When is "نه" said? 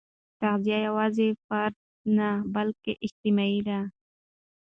2.17-2.29